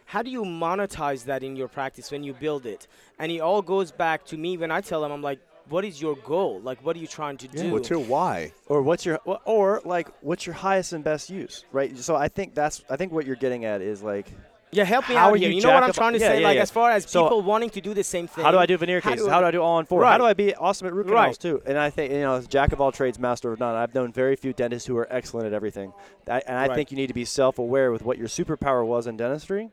[0.06, 2.86] how do you monetize that in your practice when you build it?
[3.18, 6.00] And it all goes back to me when I tell them, I'm like, what is
[6.02, 6.60] your goal?
[6.60, 7.70] Like, what are you trying to do?
[7.70, 8.52] What's your why?
[8.66, 11.96] or what's your or- or like what's your highest and best use, right?
[11.98, 14.26] So I think that's I think what you're getting at is like
[14.74, 15.50] yeah, help me how out are here.
[15.50, 16.40] you You know what I'm trying to yeah, say?
[16.40, 16.62] yeah, like, yeah.
[16.62, 18.42] as far as So- people wanting to do the same thing.
[18.44, 19.26] how do I do veneer how cases?
[19.26, 20.02] do how do I do all on four?
[20.04, 21.38] How do I be awesome at root canals Right.
[21.38, 21.62] too?
[21.64, 23.76] And I think you know, jack of all trades, master of none.
[23.76, 25.92] I've known very few dentists who are excellent at everything,
[26.26, 26.74] I, and I Right.
[26.74, 29.70] think you need to be self-aware with what your superpower was in dentistry,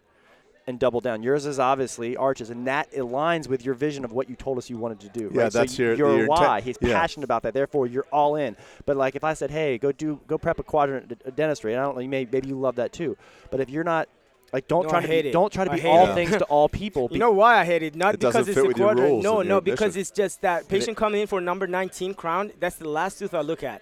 [0.70, 1.24] and double down.
[1.24, 4.70] Yours is obviously arches, and that aligns with your vision of what you told us
[4.70, 5.32] you wanted to do.
[5.34, 5.52] Yeah, right?
[5.52, 6.62] So that's your- your your te- why.
[6.62, 6.94] He's yeah.
[6.94, 7.54] passionate about that.
[7.56, 8.56] Therefore, you're all in.
[8.86, 11.82] But like if I said, "Hey, go do go prep a quadrant d- dentistry," and
[11.82, 13.18] I don't know, you may, maybe you love that too.
[13.50, 14.08] But if you're not
[14.54, 15.32] like, don't No, try I to hate be, it.
[15.32, 16.14] don't try to I be all it.
[16.16, 17.08] things to all people.
[17.12, 17.96] You know why I hate it?
[17.96, 19.10] Not It because it's fit a with your quadrant.
[19.12, 22.52] rules No, no, because it's just that patient coming in for number 19 crown.
[22.60, 23.82] That's the last tooth I look at.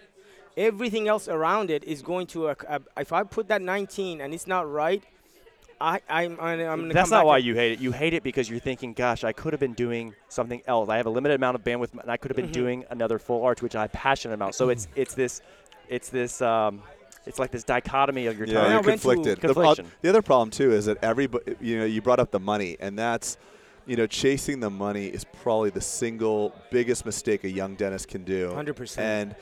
[0.56, 2.47] Everything else around it is going to.
[2.47, 5.04] Uh, a, a, uh, if I put that 19 and it's not right,
[5.80, 7.80] I I'm I'm, I'm gonna That's come not back why you hate it.
[7.80, 10.90] You hate it because you're thinking, "Gosh, I could have been doing something else.
[10.90, 12.54] I have a limited amount of bandwidth, and I could have been Mhm.
[12.54, 15.42] doing another full arch, which I'm passionate about." So it's it's this,
[15.88, 16.82] it's this, um,
[17.26, 18.72] it's like this dichotomy of your Yeah, time.
[18.72, 19.38] you're conflicted.
[19.40, 19.92] The, confliction.
[20.02, 22.98] the other problem too is that everybody, you know, you brought up the money, and
[22.98, 23.38] that's,
[23.86, 28.24] you know, chasing the money is probably the single biggest mistake a young dentist can
[28.24, 28.50] do.
[28.50, 28.98] 100%.
[29.00, 29.36] And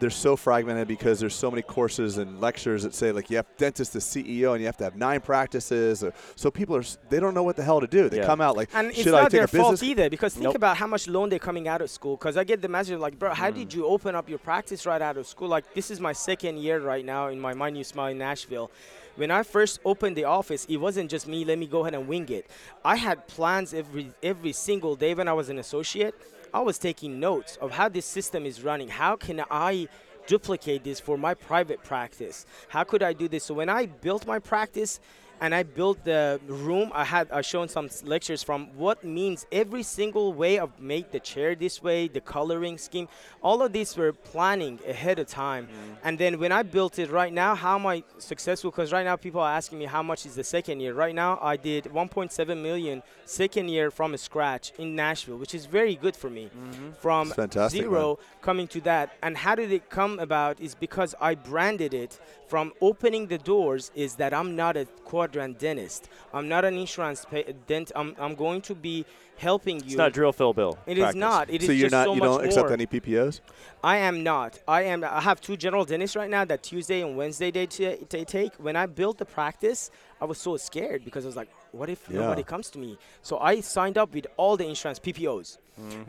[0.00, 3.46] they're so fragmented because there's so many courses and lectures that say like you have
[3.58, 6.02] dentist to CEO and you have to have nine practices.
[6.02, 8.08] Or, so people are they don't know what the hell to do.
[8.08, 8.26] They Yeah.
[8.26, 9.80] come out like, And it's should I not take their a business?
[9.80, 10.56] fault either because think Nope.
[10.56, 12.16] about how much loan they're coming out of school.
[12.16, 13.54] Because I get the message like, bro, how Mm.
[13.54, 15.48] did you open up your practice right out of school?
[15.48, 18.70] Like this is my second year right now in my My New Smile in Nashville.
[19.16, 21.44] When I first opened the office, it wasn't just me.
[21.44, 22.46] Let me go ahead and wing it.
[22.84, 26.14] I had plans every every single day when I was an associate.
[26.52, 28.88] I was taking notes of how this system is running.
[28.88, 29.88] How can I
[30.26, 32.44] duplicate this for my private practice?
[32.68, 33.44] How could I do this?
[33.44, 35.00] So when I built my practice
[35.40, 39.82] and I built the room, I had I shown some lectures from what means every
[39.82, 43.08] single way of make the chair this way, the coloring scheme.
[43.42, 45.66] All of these were planning ahead of time.
[45.66, 45.94] Mm-hmm.
[46.04, 48.70] And then when I built it right now, how am I successful?
[48.70, 50.92] Because right now people are asking me how much is the second year.
[50.92, 55.94] Right now I did 1.7 million second year from scratch in Nashville, which is very
[55.94, 56.50] good for me.
[56.54, 56.90] Mm-hmm.
[57.00, 59.12] From It's fantastic, zero coming to that.
[59.22, 63.92] And how did it come about is because I branded it from opening the doors
[63.94, 64.84] is that I'm not a
[65.30, 66.08] quadrant dentist.
[66.34, 67.92] I'm not an insurance pa- dent.
[67.94, 69.04] I'm, I'm going to be
[69.36, 69.86] helping you.
[69.86, 70.78] It's not drill, fill, bill.
[70.86, 71.20] It is practice.
[71.20, 71.50] not.
[71.50, 73.40] It is so you're just not so you much don't accept any PPOs.
[73.82, 74.58] I am not.
[74.68, 75.04] I am.
[75.04, 78.54] I have two general dentists right now that Tuesday and Wednesday they, ta- they take.
[78.54, 79.90] When I built the practice,
[80.20, 82.20] I was so scared because I was like, what if Yeah.
[82.20, 82.98] nobody comes to me?
[83.22, 85.58] So I signed up with all the insurance PPOs.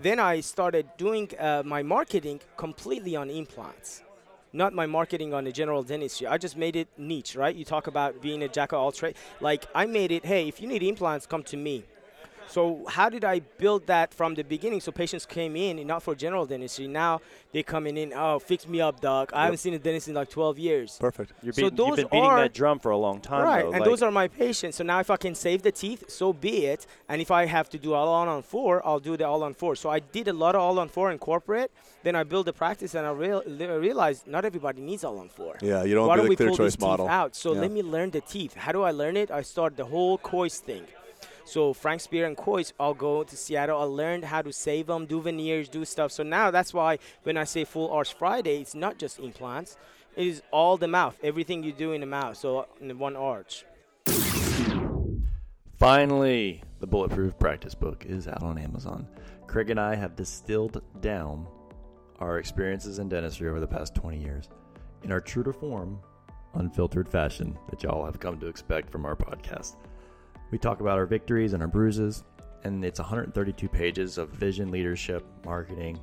[0.02, 4.04] Then I started doing uh, my marketing completely on implants.
[4.54, 6.28] Not my marketing on the general dentistry.
[6.28, 7.56] I just made it niche, right?
[7.56, 9.18] You talk about being a jack of all trades.
[9.40, 10.26] Like I made it.
[10.26, 11.86] Hey, if you need implants, come to me.
[12.52, 14.82] So how did I build that from the beginning?
[14.82, 16.86] So patients came in, not for general dentistry.
[16.88, 17.22] Now
[17.54, 18.12] they're coming in.
[18.14, 19.32] Oh, fix me up, doc.
[19.34, 20.98] I haven't seen a dentist in like 12 years.
[21.00, 21.32] Perfect.
[21.42, 23.72] You're So beating, you've been beating are- that drum for a long time, right, though.
[23.72, 24.76] and like- those are my patients.
[24.76, 26.86] So now if I can save the teeth, so be it.
[27.08, 29.54] And if I have to do all on on four, I'll do the all on
[29.54, 29.76] four.
[29.78, 31.72] So I did a lot of all on four in corporate.
[32.04, 35.56] Then I built a practice, and I real, realized not everybody needs all on four.
[35.62, 37.06] Yeah, you don't Why want don't be we the clear pull choice these model.
[37.06, 37.36] teeth out?
[37.36, 37.62] So Yeah.
[37.62, 38.56] let me learn the teeth.
[38.56, 39.32] How do I learn it?
[39.32, 40.84] I start the whole Kois thing.
[41.52, 43.78] So Frank Spear and Kois, I'll go to Seattle.
[43.78, 46.14] I learned how to save them, do veneers, do stuff.
[46.14, 49.76] So now that's why when I say full arch Friday, it's not just implants.
[50.16, 52.38] It is all the mouth, everything you do in the mouth.
[52.38, 53.66] So uh, in one arch.
[55.78, 59.06] Finally, the Bulletproof Practice Book is out on Amazon.
[59.48, 61.46] Craig and I have distilled down
[62.20, 64.48] our experiences in dentistry over the past 20 years
[65.04, 66.00] in our true to form,
[66.54, 69.76] unfiltered fashion that y'all have come to expect from our podcast.
[70.52, 72.26] We talk about our victories and our bruises,
[72.66, 75.98] and it's 132 pages of vision, leadership, marketing,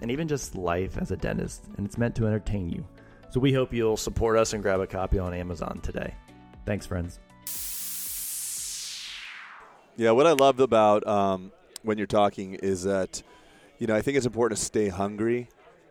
[0.00, 2.86] and even just life as a dentist, and it's meant to entertain you.
[3.30, 6.14] So we hope you'll support us and grab a copy on Amazon today.
[6.64, 7.18] Thanks, friends.
[9.96, 11.50] Yeah, what I loved about um,
[11.82, 13.20] when you're talking is that,
[13.78, 15.48] you know, I think it's important to stay hungry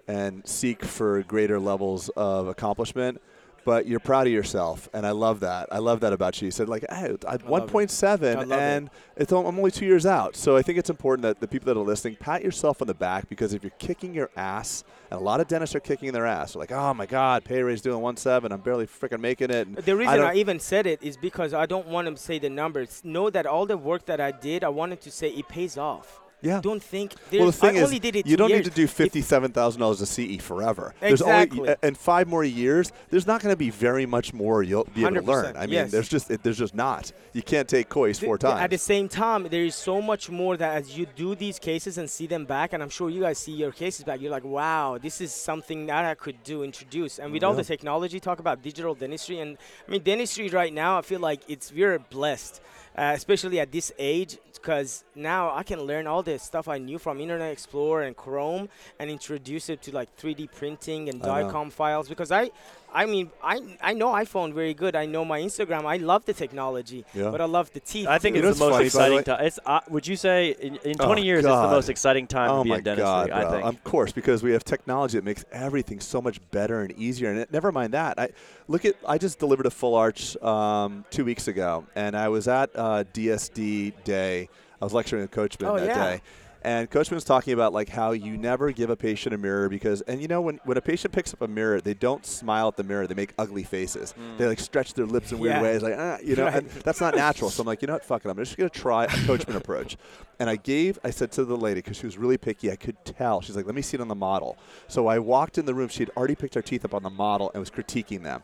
[0.08, 3.22] and seek for greater levels of accomplishment.
[3.68, 5.68] But you're proud of yourself, and I love that.
[5.74, 6.46] I love that about you.
[6.46, 8.92] You said like, hey, I, 1.7, and it.
[9.18, 10.38] it's I'm only two years out.
[10.38, 12.94] So I think it's important that the people that are listening pat yourself on the
[12.94, 16.26] back because if you're kicking your ass, and a lot of dentists are kicking their
[16.26, 19.68] ass, they're like, oh my god, Pay Ray's doing 1.7, I'm barely freaking making it.
[19.68, 22.40] And the reason I, I even said it is because I don't want to say
[22.40, 23.02] the numbers.
[23.04, 26.22] Know that all the work that I did, I wanted to say it pays off.
[26.42, 26.62] Yeah.
[26.62, 27.14] Don't think.
[27.32, 28.66] Well, the thing I is, you don't years.
[28.66, 30.94] need to do fifty-seven thousand dollars a CE forever.
[31.02, 31.58] Exactly.
[31.66, 32.92] There's only in five more years.
[33.10, 35.58] There's not going to be very much more you'll be able to learn.
[35.58, 35.92] I mean, yes.
[35.92, 37.12] there's just there's just not.
[37.34, 38.62] You can't take Kois four times.
[38.62, 41.98] At the same time, there is so much more that as you do these cases
[41.98, 44.44] and see them back, and I'm sure you guys see your cases back, you're like,
[44.44, 47.18] wow, this is something that I could do, introduce.
[47.18, 47.48] And with yeah.
[47.48, 51.20] all the technology, talk about digital dentistry, and I mean dentistry right now, I feel
[51.20, 52.62] like it's we're blessed
[52.98, 56.98] uh, especially at this age because now I can learn all the stuff I knew
[56.98, 62.10] from Internet Explorer and Chrome and introduce it to like 3D printing and DICOM files
[62.10, 62.50] because I
[62.94, 64.96] I mean, I I know iPhone very good.
[64.96, 65.86] I know my Instagram.
[65.86, 67.30] I love the technology, yeah.
[67.30, 68.08] but I love the teeth.
[68.08, 68.48] I think too.
[68.48, 69.46] it's the most funny, exciting time.
[69.46, 71.64] It's uh, would you say in, in 20 oh years God.
[71.64, 73.30] it's the most exciting time oh to be my in dentistry?
[73.30, 73.66] God, I think.
[73.66, 77.30] Of course, because we have technology that makes everything so much better and easier.
[77.30, 78.20] And it, never mind that.
[78.20, 78.30] I
[78.68, 78.96] look at.
[79.08, 83.04] I just delivered a full arch um, two weeks ago, and I was at uh,
[83.14, 84.50] DSD Day.
[84.82, 86.12] I was lecturing at Coachman oh, that yeah.
[86.12, 86.22] day
[86.68, 90.02] and Coachman was talking about like how you never give a patient a mirror because,
[90.02, 92.76] and you know, when, when a patient picks up a mirror, they don't smile at
[92.76, 94.14] the mirror; they make ugly faces.
[94.20, 94.38] Mm.
[94.38, 95.62] They like stretch their lips in weird yeah.
[95.62, 96.56] ways, like ah, you know, right.
[96.56, 97.50] and that's not natural.
[97.52, 99.96] So I'm like, you know what, fuck it, I'm just gonna try a Coachman approach.
[100.42, 102.98] And I gave, I said to the lady because she was really picky, I could
[103.06, 103.40] tell.
[103.40, 104.58] She's like, let me see it on the model.
[104.90, 105.88] So I walked in the room.
[105.88, 108.44] She had already picked her teeth up on the model and was critiquing them,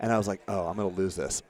[0.00, 1.44] and I was like, oh, I'm gonna lose this.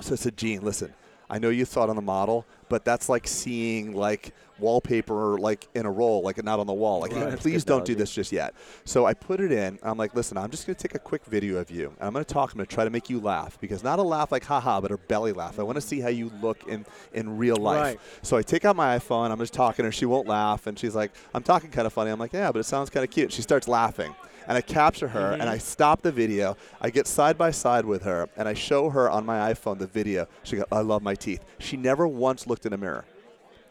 [0.00, 0.94] So I said, Gene, listen.
[1.30, 5.86] I know you thought on the model, but that's like seeing like wallpaper like in
[5.86, 7.00] a roll, like not on the wall.
[7.00, 7.30] Like, right.
[7.30, 8.54] hey, please don't do this just yet.
[8.84, 9.78] So I put it in.
[9.82, 11.94] I'm like, listen, I'm just going to take a quick video of you.
[11.98, 12.52] And I'm going to talk.
[12.52, 14.90] I'm going to try to make you laugh because not a laugh like haha, but
[14.90, 15.58] a belly laugh.
[15.58, 17.82] I want to see how you look in in real life.
[17.82, 18.00] Right.
[18.22, 19.30] So I take out my iPhone.
[19.30, 19.92] I'm just talking to her.
[19.92, 22.10] She won't laugh, and she's like, I'm talking kind of funny.
[22.10, 23.32] I'm like, yeah, but it sounds kind of cute.
[23.32, 24.14] She starts laughing
[24.48, 25.40] and I capture her mm-hmm.
[25.42, 26.56] and I stop the video.
[26.80, 29.86] I get side by side with her and I show her on my iPhone the
[29.86, 30.26] video.
[30.42, 31.44] She goes, I love my teeth.
[31.58, 33.04] She never once looked in a mirror.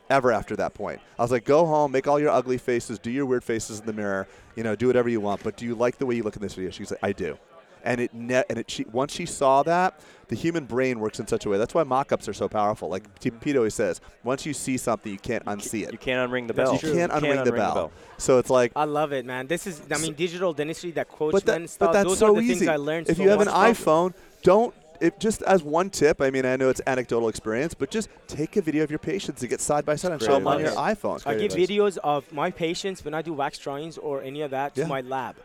[0.09, 3.11] Ever after that point, I was like, "Go home, make all your ugly faces, do
[3.11, 5.43] your weird faces in the mirror, you know, do whatever you want.
[5.43, 7.37] But do you like the way you look in this video?" She's like, "I do."
[7.87, 11.25] And it ne- and it she, once she saw that, the human brain works in
[11.25, 11.57] such a way.
[11.57, 12.89] That's why mock-ups are so powerful.
[12.89, 13.37] Like mm-hmm.
[13.39, 15.93] Pete always says, once you see something, you can't unsee it.
[15.93, 16.73] You can't unring the bell.
[16.73, 17.73] You can't, unring, can't the, unring bell.
[17.73, 17.91] the, bell.
[18.17, 19.47] So it's like I love it, man.
[19.47, 21.87] This is I mean digital dentistry that coachman but that, stuff.
[21.87, 22.55] But that's Those so are the easy.
[22.55, 23.09] things I learned.
[23.09, 26.55] If so you have an iPhone, don't it, just as one tip, I mean, I
[26.55, 29.85] know it's anecdotal experience, but just take a video of your patients and get side
[29.85, 31.25] by side and show them on your iPhone.
[31.25, 34.75] I give videos of my patients when I do wax drawings or any of that
[34.75, 34.87] to Yeah.
[34.87, 35.35] my lab.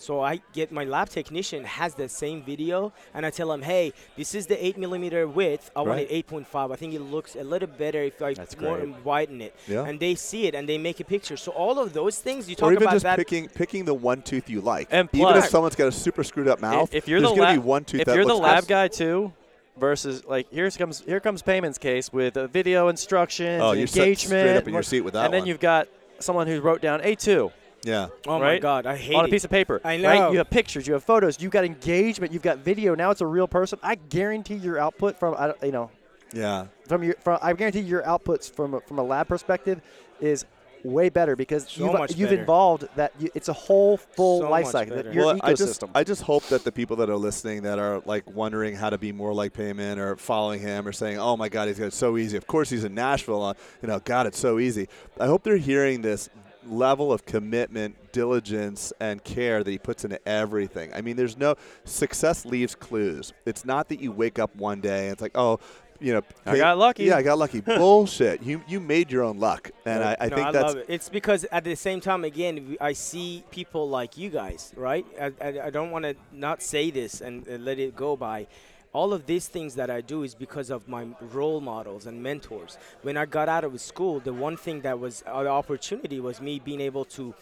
[0.00, 3.92] So I get my lab technician has the same video, and I tell him, "Hey,
[4.16, 5.70] this is the eight millimeter width.
[5.76, 6.06] I want Right.
[6.10, 6.70] it 8.5.
[6.72, 9.04] I think it looks a little better if I That's more great.
[9.04, 9.84] widen it." Yeah.
[9.84, 11.36] And they see it and they make a picture.
[11.36, 13.16] So all of those things you talk or talk even about just that.
[13.18, 14.88] picking picking the one tooth you like.
[14.90, 17.36] And plus, even if someone's got a super screwed up mouth, if you're there's the
[17.36, 18.68] going to lab, be one tooth if that you're the lab good.
[18.68, 19.34] guy too,
[19.76, 23.86] versus like here's comes here comes Payman's case with a video instructions, Oh, and you're
[23.86, 25.48] sit engagement, straight up in your seat with that and then one.
[25.48, 25.88] you've got
[26.20, 28.08] someone who wrote down A2 yeah.
[28.26, 28.58] oh my?
[28.58, 29.80] God, I hate on a piece of paper.
[29.84, 30.00] I Right?
[30.18, 30.32] know.
[30.32, 32.94] You have pictures, you have photos, you've got engagement, you've got video.
[32.94, 33.78] Now it's a real person.
[33.82, 35.90] I guarantee your output from I you know
[36.32, 36.66] Yeah.
[36.86, 39.80] from your from I guarantee your outputs from a, from a lab perspective
[40.20, 40.44] is
[40.82, 44.48] way better because So you've, much you've involved that you, it's a whole full So
[44.50, 44.96] life cycle.
[44.96, 45.12] better.
[45.12, 45.44] Your well, ecosystem.
[45.44, 48.74] I just, I just hope that the people that are listening that are like wondering
[48.76, 51.78] how to be more like Payman or following him or saying, "Oh my God, he's
[51.78, 53.42] got it so easy." Of course, he's in Nashville.
[53.42, 54.88] Uh, you know, God, it's so easy.
[55.18, 56.30] I hope they're hearing this
[56.70, 60.92] level of commitment, diligence, and care that he puts into everything.
[60.94, 63.32] I mean, there's no success leaves clues.
[63.46, 65.58] It's not that you wake up one day and it's like, oh.
[66.00, 67.04] you know, I got lucky.
[67.04, 67.60] Yeah, I got lucky.
[67.82, 68.42] Bullshit.
[68.42, 70.86] You you made your own luck, and I, I no, think I that's love it.
[70.88, 75.04] It's because at the same time, again, I see people like you guys, right?
[75.20, 78.46] I, I, I don't want to not say this and uh, let it go by.
[78.92, 82.76] All of these things that I do is because of my role models and mentors.
[83.02, 86.40] When I got out of school, the one thing that was uh, an opportunity was
[86.40, 87.32] me being able to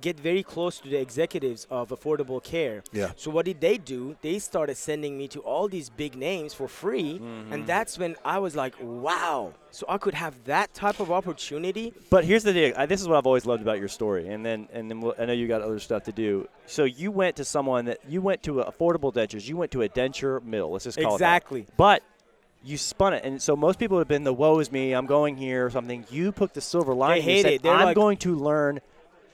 [0.00, 2.82] get very close to the executives of affordable care.
[2.92, 3.12] Yeah.
[3.16, 4.16] So what did they do?
[4.22, 7.64] They started sending me to all these big names for free, and mm-hmm.
[7.66, 11.92] that's when I was like, "Wow!" So I could have that type of opportunity.
[12.10, 12.74] But here's the thing.
[12.76, 15.14] I, this is what I've always loved about your story, and then and then we'll,
[15.18, 16.48] I know you got other stuff to do.
[16.66, 19.48] So you went to someone that you went to affordable dentures.
[19.48, 20.70] You went to a denture mill.
[20.70, 21.60] Let's just call Exactly.
[21.60, 21.76] it that.
[21.76, 22.02] But
[22.62, 25.36] you spun it, and so most people have been the "woe is me," I'm going
[25.36, 26.04] here or something.
[26.10, 27.22] You put the silver lining.
[27.24, 27.62] You hate said, it.
[27.62, 28.80] They're I'm like- going to learn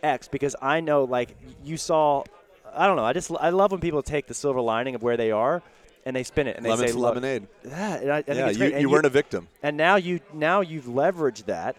[0.03, 2.25] X because I know, like you saw.
[2.73, 3.05] I don't know.
[3.05, 5.61] I just I love when people take the silver lining of where they are,
[6.07, 7.49] and they spin it and they lemon say, "Look, lemonade.
[7.65, 8.67] Yeah, and I, I think Yeah, it's you.
[8.67, 9.49] And you weren't a victim.
[9.63, 11.77] and now you now you've leveraged that,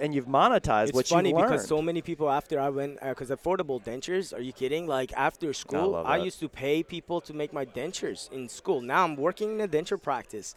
[0.00, 1.44] and you've monetized It's what funny you learned.
[1.44, 4.32] It's funny because so many people after I went uh, because affordable dentures.
[4.36, 4.86] Are you kidding?
[4.86, 8.80] Like after school, love I used to pay people to make my dentures in school.
[8.80, 10.54] Now I'm working in a denture practice.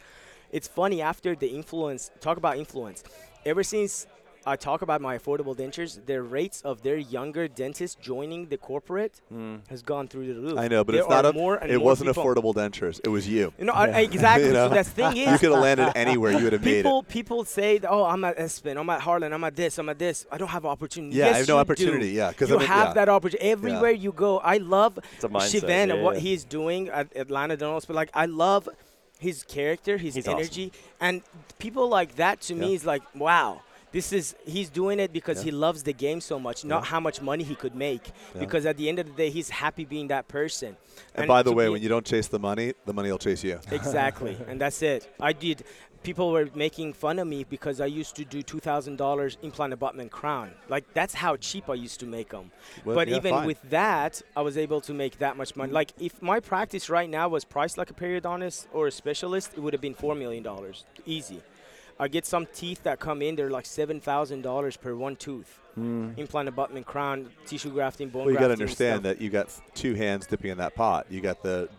[0.52, 2.12] It's funny after the influence.
[2.22, 3.04] Talk about influence.
[3.46, 4.08] Ever since
[4.46, 9.22] I talk about my affordable dentures, their rates of their younger dentists joining the corporate
[9.30, 9.58] hmm.
[9.70, 10.58] has gone through the roof.
[10.58, 11.34] I know, but there it's not a.
[11.34, 13.02] more it wasn't people- affordable dentures.
[13.04, 13.54] It was you.
[13.60, 14.48] You know, I, I- exactly.
[14.48, 14.70] You know?
[14.70, 16.34] So that's thing is, You could have landed anywhere.
[16.34, 17.08] You would have made people it.
[17.10, 19.98] people say, that, "Oh, I'm at Aspen, I'm at Heartland, I'm at this, I'm at
[19.98, 20.26] this.
[20.32, 22.16] I don't have opportunity." Yeah, I Yes, have no opportunity, Do.
[22.16, 22.94] yeah, 'cause you I mean, have yeah.
[22.94, 24.38] that opportunity everywhere you go.
[24.40, 26.22] I love Shivan yeah, and what yeah.
[26.22, 28.70] he's doing at Atlanta Dental, but like I love
[29.20, 30.40] his character, his He's awesome.
[30.40, 31.22] energy, and
[31.58, 33.62] people like that to me is like, wow.
[33.96, 35.46] This is he's doing it because Yeah.
[35.46, 36.90] he loves the game so much, not Yeah.
[36.94, 38.06] how much money he could make.
[38.38, 40.76] Because at the end of the day, he's happy being that person.
[41.18, 43.58] And by the way, when you don't chase the money, the money will chase you.
[43.80, 45.08] Exactly, and that's it.
[45.30, 45.64] I did.
[46.10, 49.72] People were making fun of me because I used to do two thousand dollars implant
[49.78, 50.48] abutment crown.
[50.76, 52.52] Like that's how cheap I used to make them.
[52.84, 53.48] Well, but even fine.
[53.48, 55.72] with that, I was able to make that much money.
[55.72, 59.62] Like if my practice right now was priced like a periodontist or a specialist, it
[59.64, 60.78] would have been four million dollars,
[61.18, 61.40] easy.
[62.00, 65.60] I get some teeth that come in; they're like seven thousand dollars per one tooth.
[65.76, 66.12] Hmm.
[66.18, 69.18] Implant abutment crown, tissue grafting, bone Well, you got to understand stuff.
[69.18, 71.08] that you got two hands dipping in that pot.
[71.10, 71.70] You got the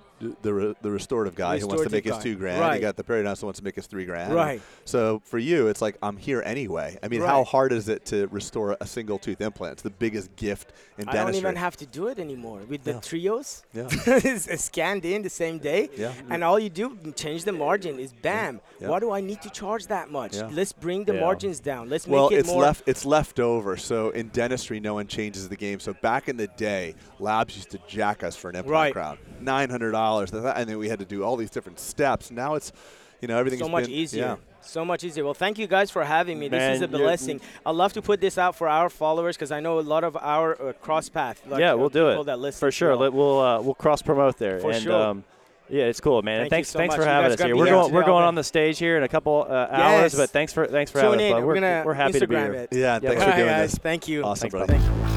[0.43, 2.61] the, re- the restorative guy who wants to Restorative make his two grand.
[2.61, 2.75] Right.
[2.77, 4.35] You got the periodontist who wants to make his three grand.
[4.35, 4.61] Right.
[4.85, 6.99] So for you, it's like I'm here anyway.
[7.03, 9.73] I mean, how hard is it to restore a single tooth implant?
[9.75, 11.21] It's the biggest gift in I dentistry.
[11.21, 13.01] I don't even have to do it anymore with the Yeah.
[13.01, 13.63] trios.
[13.75, 13.89] Yeah.
[14.07, 15.91] it's scanned in the same day.
[15.97, 16.13] Yeah.
[16.31, 17.99] And all you do, change the margin.
[17.99, 18.61] Is bam.
[18.81, 18.89] Yeah.
[18.89, 20.37] Why do I need to charge that much?
[20.37, 20.49] Yeah.
[20.53, 21.21] Let's bring the Yeah.
[21.21, 21.89] margins down.
[21.89, 22.63] Let's well, make it it's more.
[22.63, 23.77] left it's left over.
[23.77, 25.79] So in dentistry, no one changes the game.
[25.81, 28.93] So back in the day, labs used to jack us for an implant Right.
[28.93, 32.31] crown, nine hundred dollars, and then we had to do all these different steps.
[32.31, 32.73] Now it's,
[33.21, 34.25] you know, everything's so much been, easier.
[34.25, 34.37] Yeah.
[34.63, 35.25] So much easier.
[35.25, 36.49] Well, thank you guys for having me.
[36.49, 37.41] Man, this is a blessing.
[37.65, 40.17] I'd love to put this out for our followers because I know a lot of
[40.17, 41.41] our uh, cross path.
[41.47, 42.97] Like, yeah, uh, we'll do it That for sure.
[42.97, 43.13] well.
[43.13, 44.59] We'll uh, we'll cross promote there.
[44.59, 44.93] For and, sure.
[44.93, 45.25] Um,
[45.69, 46.43] yeah, it's cool, man.
[46.43, 47.05] and Thank you thanks so thanks much.
[47.05, 47.57] for having us gotta here.
[47.57, 50.17] We're going we're going on the stage here in a couple uh, hours, Yes.
[50.17, 51.33] but thanks for thanks for Tune having in.
[51.33, 51.41] bud.
[51.41, 52.53] We're, We're, gonna we're happy to be here.
[52.53, 52.69] it.
[52.73, 53.71] Yeah, Yeah, thanks All for right, doing guys.
[53.73, 53.79] this.
[53.79, 54.23] Thank you.
[54.25, 55.16] Awesome, Thanks, brother.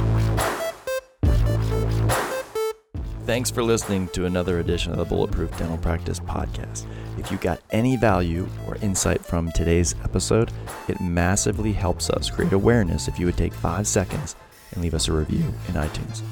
[3.29, 6.87] Thanks for listening to another edition of the Bulletproof Dental Practice Podcast.
[7.19, 10.51] If you got any value or insight from today's episode,
[10.87, 14.35] it massively helps us create awareness if you would take five seconds
[14.71, 16.23] and leave us a review in iTunes.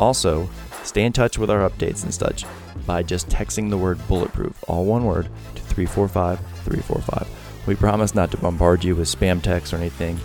[0.00, 0.48] Also,
[0.84, 2.46] stay in touch with our updates and such
[2.86, 7.28] by just texting the word bulletproof, all one word, to 345 345.
[7.66, 10.18] We promise not to bombard you with spam texts or anything,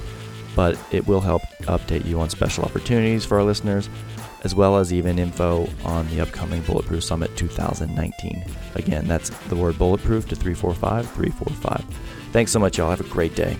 [0.55, 3.89] but it will help update you on special opportunities for our listeners
[4.43, 8.43] as well as even info on the upcoming Bulletproof Summit 2019.
[8.75, 11.85] Again, that's the word bulletproof to 345 345.
[12.31, 12.89] Thanks so much, y'all.
[12.89, 13.57] Have a great day.